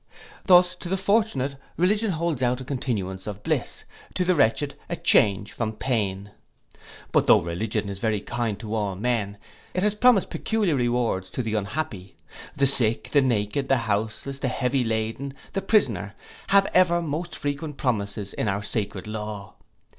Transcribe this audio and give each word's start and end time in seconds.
Thus 0.47 0.73
to 0.77 0.89
the 0.89 0.97
fortunate 0.97 1.57
religion 1.77 2.13
holds 2.13 2.41
out 2.41 2.59
a 2.59 2.65
continuance 2.65 3.27
of 3.27 3.43
bliss, 3.43 3.83
to 4.15 4.25
the 4.25 4.33
wretched 4.33 4.73
a 4.89 4.95
change 4.95 5.51
from 5.53 5.73
pain. 5.73 6.31
But 7.11 7.27
though 7.27 7.39
religion 7.41 7.87
is 7.87 7.99
very 7.99 8.19
kind 8.19 8.59
to 8.61 8.73
all 8.73 8.95
men, 8.95 9.37
it 9.75 9.83
has 9.83 9.93
promised 9.93 10.31
peculiar 10.31 10.73
rewards 10.75 11.29
to 11.29 11.43
the 11.43 11.53
unhappy; 11.53 12.15
the 12.55 12.65
sick, 12.65 13.11
the 13.11 13.21
naked, 13.21 13.69
the 13.69 13.77
houseless, 13.77 14.39
the 14.39 14.47
heavy 14.47 14.83
laden, 14.83 15.25
and 15.25 15.35
the 15.53 15.61
prisoner, 15.61 16.15
have 16.47 16.65
ever 16.73 16.99
most 16.99 17.35
frequent 17.35 17.77
promises 17.77 18.33
in 18.33 18.47
our 18.47 18.63
sacred 18.63 19.05
law. 19.05 19.53